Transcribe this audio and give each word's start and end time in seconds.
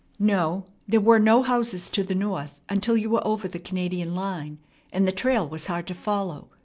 No, 0.17 0.65
there 0.87 0.99
were 0.99 1.19
no 1.19 1.43
houses 1.43 1.87
to 1.91 2.03
the 2.03 2.15
north 2.15 2.59
until 2.67 2.97
you 2.97 3.07
were 3.11 3.23
over 3.27 3.47
the 3.47 3.59
Canadian 3.59 4.15
line, 4.15 4.57
and 4.91 5.07
the 5.07 5.11
trail 5.11 5.47
was 5.47 5.67
hard 5.67 5.85
to 5.85 5.93
follow. 5.93 6.47